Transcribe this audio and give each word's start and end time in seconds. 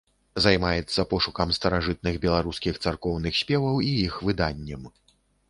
Займаецца 0.43 1.03
пошукам 1.11 1.53
старажытных 1.57 2.17
беларускіх 2.25 2.81
царкоўных 2.87 3.33
спеваў 3.43 3.75
і 3.91 3.93
іх 4.09 4.19
выданнем. 4.31 4.91